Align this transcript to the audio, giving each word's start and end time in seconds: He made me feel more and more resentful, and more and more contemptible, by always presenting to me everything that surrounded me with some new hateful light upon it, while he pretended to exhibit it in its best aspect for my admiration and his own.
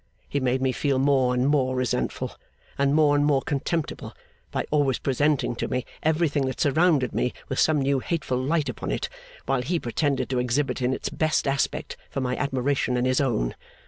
He 0.27 0.39
made 0.39 0.63
me 0.63 0.71
feel 0.71 0.97
more 0.97 1.31
and 1.35 1.47
more 1.47 1.75
resentful, 1.75 2.31
and 2.75 2.95
more 2.95 3.15
and 3.15 3.23
more 3.23 3.43
contemptible, 3.43 4.15
by 4.49 4.65
always 4.71 4.97
presenting 4.97 5.55
to 5.57 5.67
me 5.67 5.85
everything 6.01 6.47
that 6.47 6.59
surrounded 6.59 7.13
me 7.13 7.33
with 7.49 7.59
some 7.59 7.79
new 7.79 7.99
hateful 7.99 8.39
light 8.41 8.67
upon 8.67 8.89
it, 8.89 9.09
while 9.45 9.61
he 9.61 9.79
pretended 9.79 10.27
to 10.31 10.39
exhibit 10.39 10.81
it 10.81 10.85
in 10.85 10.93
its 10.95 11.09
best 11.09 11.47
aspect 11.47 11.97
for 12.09 12.19
my 12.19 12.35
admiration 12.35 12.97
and 12.97 13.05
his 13.05 13.21
own. 13.21 13.53